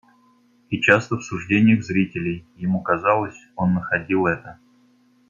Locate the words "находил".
3.75-4.25